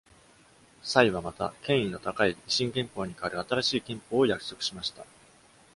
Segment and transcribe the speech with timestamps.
[0.81, 5.05] 崔はまた、権威の高い維新憲法に代わる新しい憲法を約束しました。